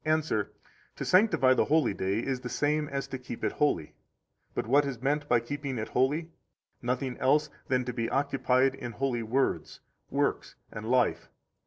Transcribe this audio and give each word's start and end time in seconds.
answer: 0.03 0.51
To 0.95 1.05
sanctify 1.05 1.53
the 1.53 1.65
holy 1.65 1.93
day 1.93 2.21
is 2.23 2.39
the 2.39 2.49
same 2.49 2.87
as 2.87 3.07
to 3.09 3.19
keep 3.19 3.43
it 3.43 3.51
holy. 3.51 3.93
But 4.55 4.65
what 4.65 4.83
is 4.83 4.99
meant 5.03 5.29
by 5.29 5.41
keeping 5.41 5.77
it 5.77 5.89
holy? 5.89 6.31
Nothing 6.81 7.15
else 7.19 7.51
than 7.67 7.85
to 7.85 7.93
be 7.93 8.09
occupied 8.09 8.73
in 8.73 8.93
holy 8.93 9.21
words, 9.21 9.79
works, 10.09 10.55
and 10.71 10.89
life. 10.89 11.29